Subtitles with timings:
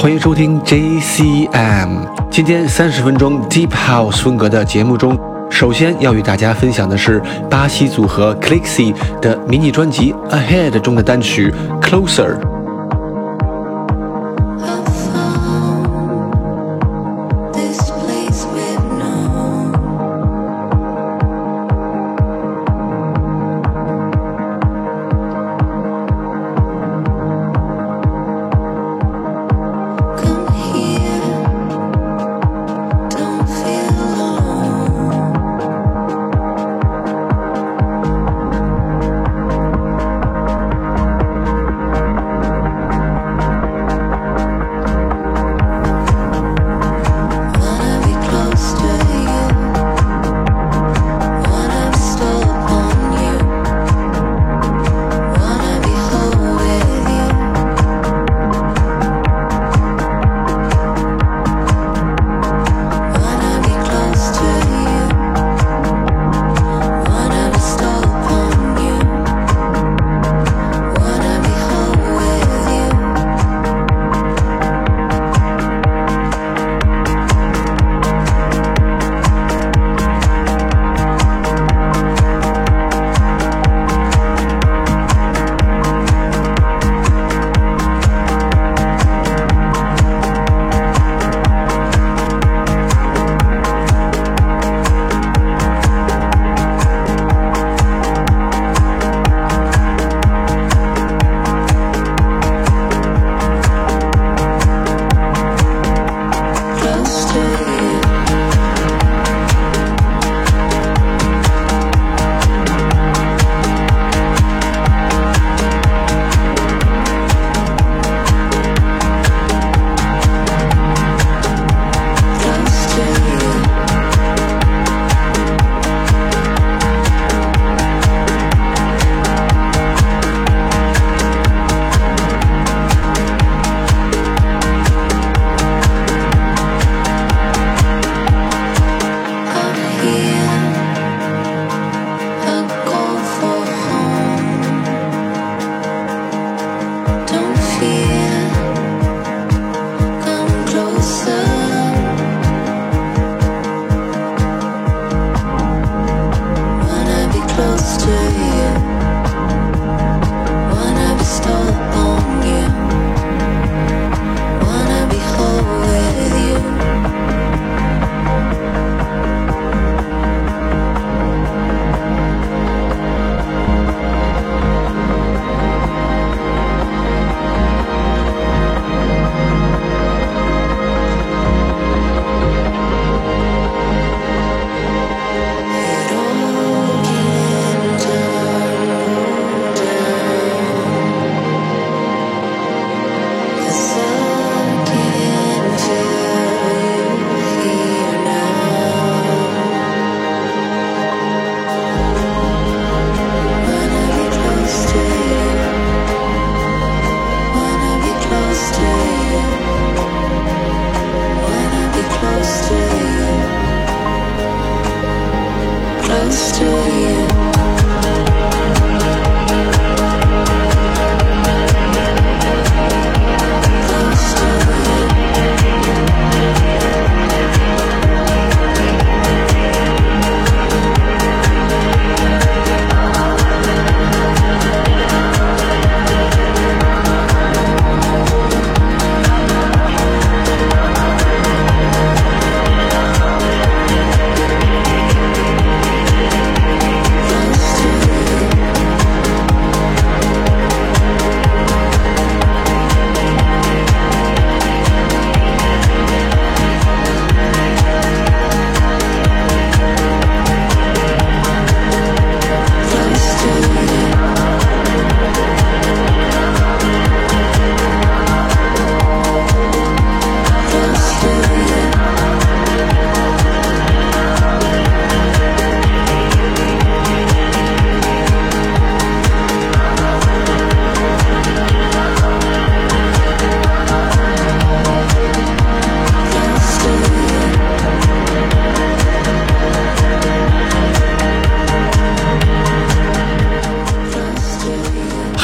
[0.00, 2.06] 欢迎收听 JCM。
[2.30, 5.18] 今天三十分钟 Deep House 风格的节目中，
[5.50, 7.20] 首先要与大家分享的是
[7.50, 12.38] 巴西组合 Clixy 的迷你专辑 Ahead 中的单曲 Closer。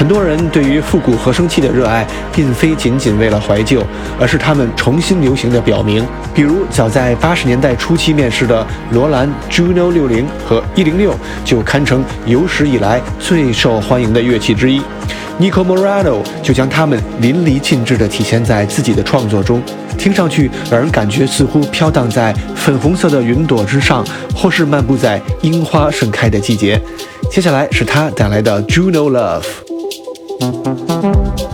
[0.05, 3.83] 很多人对于复古合成器的热爱，并非仅仅为了怀旧，
[4.21, 6.07] 而是他们重新流行的表明。
[6.35, 14.83] 比如，早在八十年代初期面世的罗兰 Juno 六零和一零六，就堪称有史以来最受欢迎的乐器之一。
[15.41, 19.63] Nico Morado 就将它们淋漓尽致地体现在自己的创作中，
[19.97, 24.05] 听上去让人感觉似乎飘荡在粉红色的云朵之上，
[24.37, 26.79] 或是漫步在樱花盛开的季节。
[27.31, 29.74] 接下来是他带来的 Juno Love。
[30.45, 31.54] thank you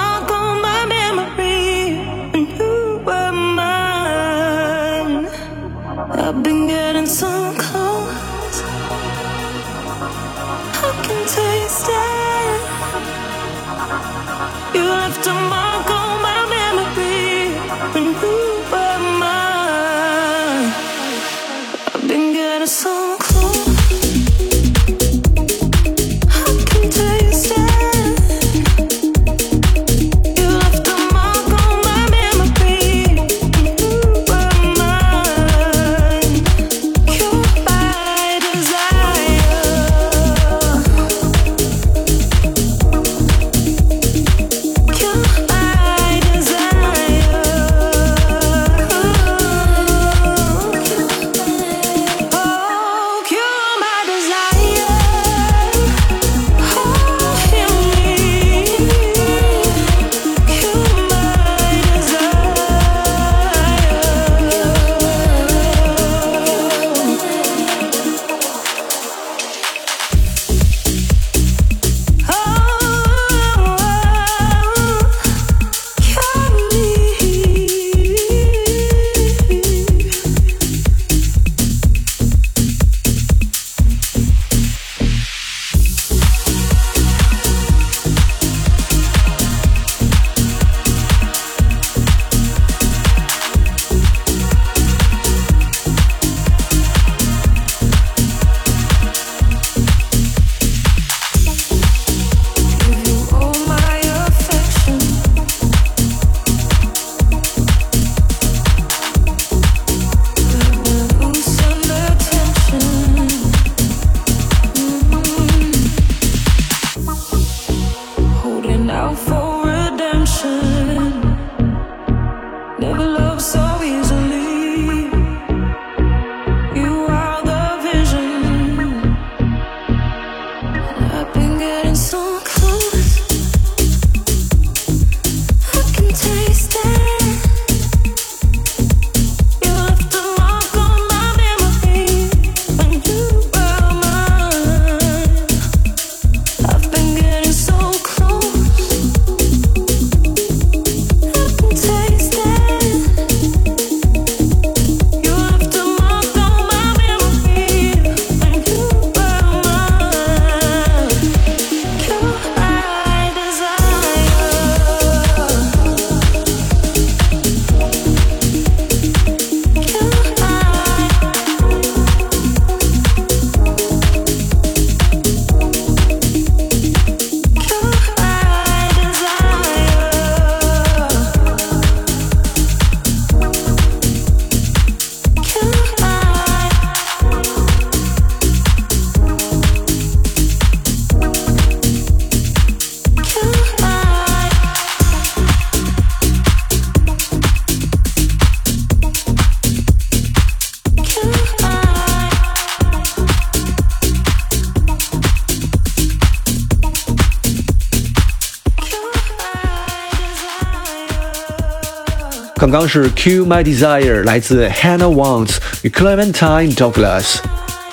[212.70, 217.36] 刚刚是 Q My Desire 来自 Hannah Wants 与 Clementine Douglas。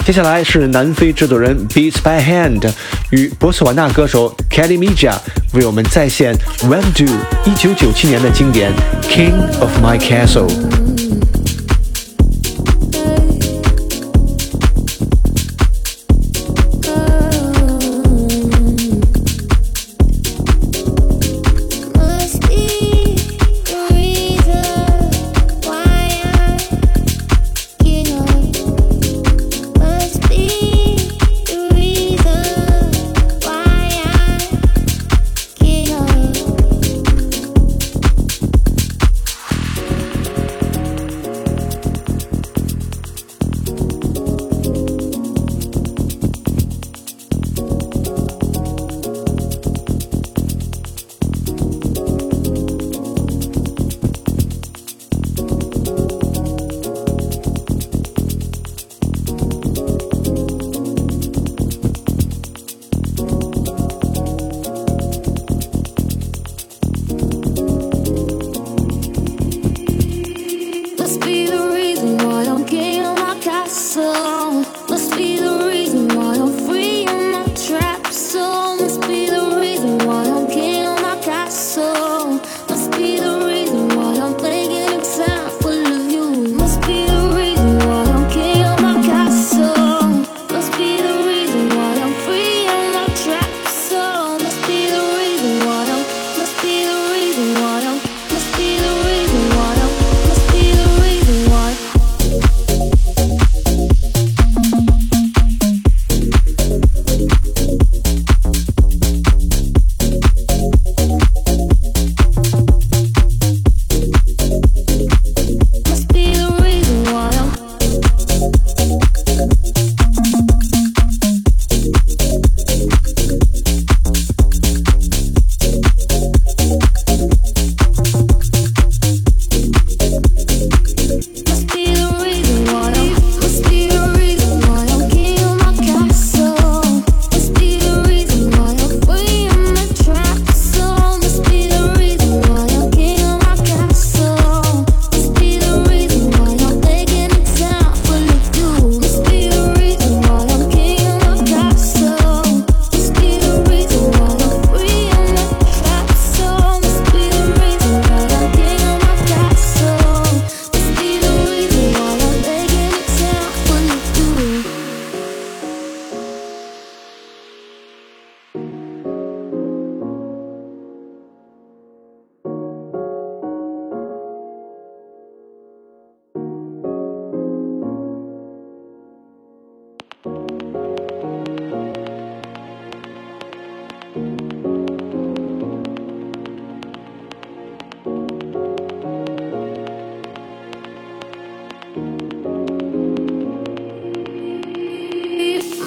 [0.05, 2.69] 接下来是南非制作人 Beats by Hand
[3.09, 5.15] 与博斯瓦纳歌手 Kelly Mija
[5.53, 7.09] 为我们再现 Ramdo
[7.45, 10.86] 1997年的经典 King of My Castle。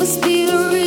[0.01, 0.80] must be real.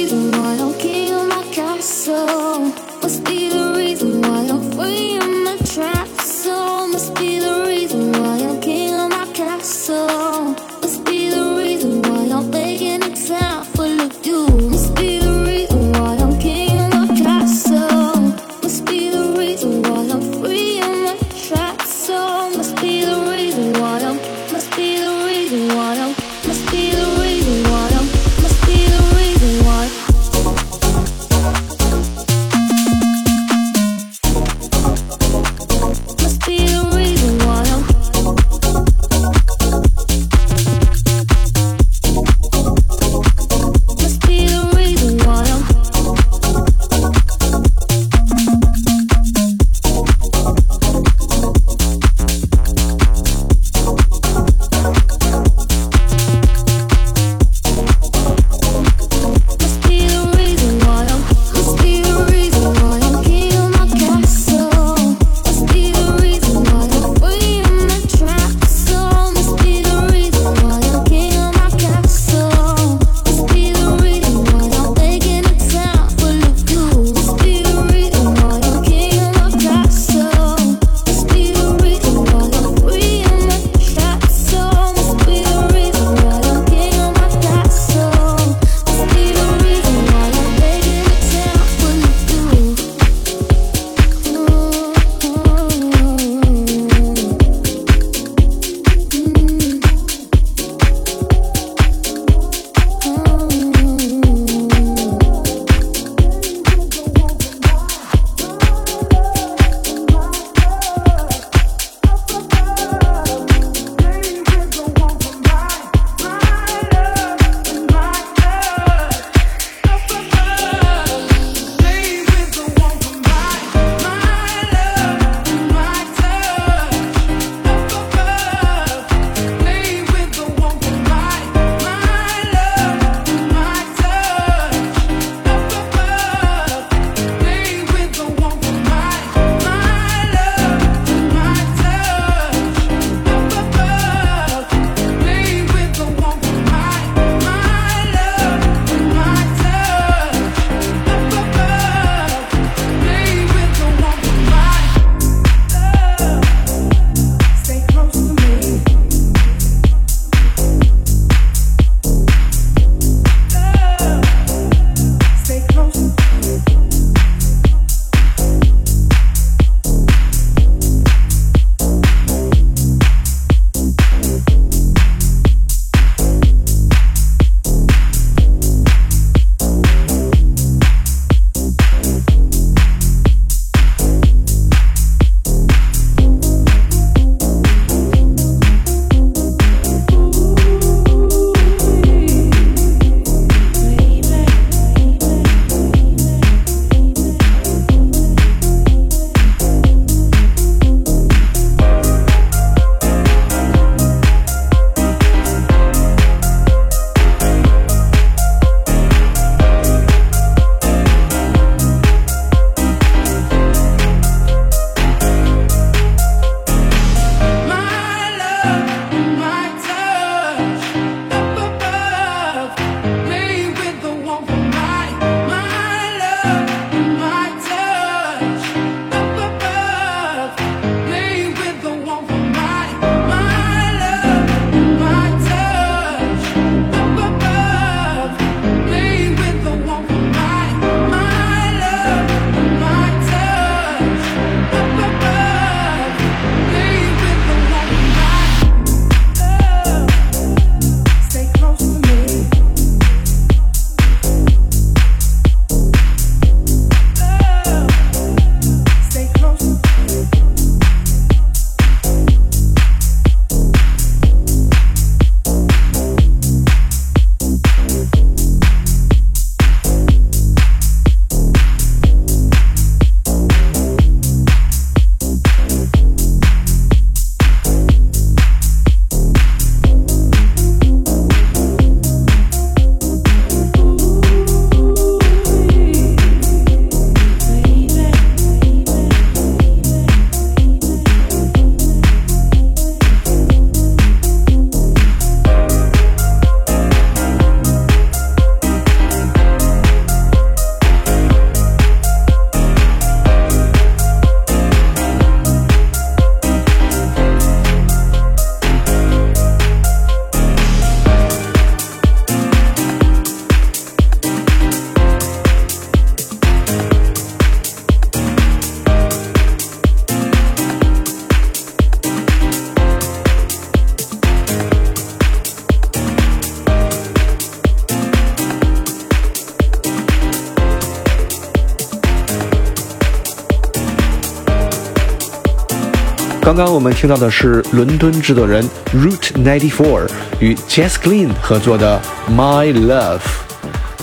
[336.56, 342.00] 刚刚我们听到的是伦敦制作人 Route 94与 Jess Glynne 合作的
[342.32, 343.18] 《My Love》。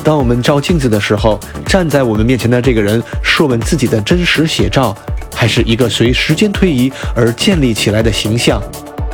[0.04, 4.94] 当我们照镜子的时候，站在我们面前的这个人是我们自己的真实写照，
[5.34, 8.62] 还是一个随时间推移而建立起来的形象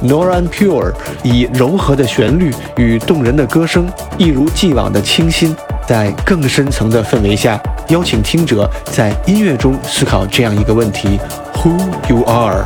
[0.02, 5.56] ？NORAN Pure 以柔和的旋律与动人的歌声，一如既往的清新，
[5.88, 11.20] 在更深层的氛围下，邀请听者在音乐中思考这样一个问题
[11.54, 11.78] ：Who
[12.10, 12.66] you are。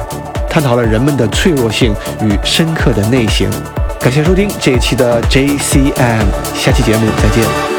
[0.51, 3.49] 探讨了人们的脆弱性与深刻的内省。
[4.01, 7.70] 感谢收听这一期的 JCM，下期节目再见。